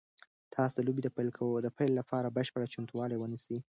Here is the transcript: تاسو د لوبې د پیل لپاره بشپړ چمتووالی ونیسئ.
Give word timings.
تاسو 0.55 0.75
د 0.79 0.85
لوبې 0.87 1.01
د 1.63 1.67
پیل 1.77 1.91
لپاره 1.99 2.33
بشپړ 2.37 2.61
چمتووالی 2.73 3.17
ونیسئ. 3.19 3.57